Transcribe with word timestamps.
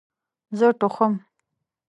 زه 0.57 0.67
ټوخم 0.79 1.13